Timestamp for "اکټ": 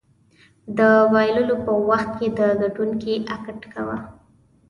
3.35-3.59